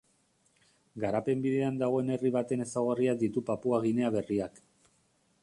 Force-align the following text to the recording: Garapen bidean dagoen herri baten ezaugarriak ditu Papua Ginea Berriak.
Garapen 1.03 1.43
bidean 1.43 1.77
dagoen 1.81 2.09
herri 2.15 2.33
baten 2.37 2.65
ezaugarriak 2.67 3.21
ditu 3.27 3.45
Papua 3.53 3.83
Ginea 3.87 4.13
Berriak. 4.19 4.61